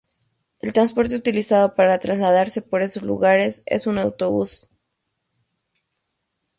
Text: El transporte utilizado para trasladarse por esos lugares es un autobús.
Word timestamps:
El 0.61 0.73
transporte 0.73 1.15
utilizado 1.15 1.75
para 1.75 1.99
trasladarse 1.99 2.63
por 2.63 2.81
esos 2.81 3.03
lugares 3.03 3.61
es 3.67 3.85
un 3.85 3.99
autobús. 3.99 4.67